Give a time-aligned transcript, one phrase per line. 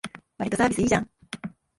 [0.39, 1.07] わりとサービスいいじゃん